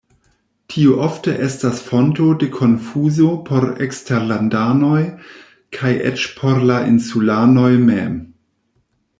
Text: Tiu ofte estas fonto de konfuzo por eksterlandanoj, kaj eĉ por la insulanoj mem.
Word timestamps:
Tiu 0.75 0.93
ofte 1.07 1.33
estas 1.47 1.81
fonto 1.89 2.29
de 2.43 2.47
konfuzo 2.55 3.29
por 3.49 3.67
eksterlandanoj, 3.87 5.05
kaj 5.79 5.93
eĉ 6.13 6.27
por 6.41 6.67
la 6.73 6.83
insulanoj 6.95 7.71
mem. 7.91 8.21